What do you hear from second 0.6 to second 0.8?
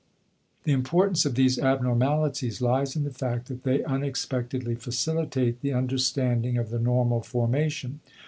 The